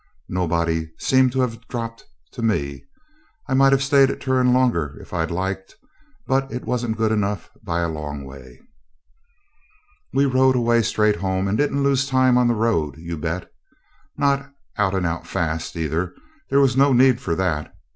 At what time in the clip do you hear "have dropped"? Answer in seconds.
1.41-2.05